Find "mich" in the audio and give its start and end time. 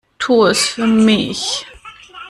0.87-1.63